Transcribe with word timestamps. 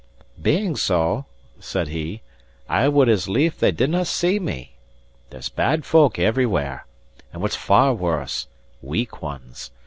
"Being 0.41 0.75
so," 0.77 1.27
said 1.59 1.89
he, 1.89 2.23
"I 2.67 2.87
would 2.87 3.07
as 3.07 3.29
lief 3.29 3.59
they 3.59 3.71
didnae 3.71 4.03
see 4.05 4.39
me. 4.39 4.77
There's 5.29 5.49
bad 5.49 5.85
folk 5.85 6.17
everywhere, 6.17 6.87
and 7.31 7.39
what's 7.39 7.55
far 7.55 7.93
worse, 7.93 8.47
weak 8.81 9.21
ones. 9.21 9.69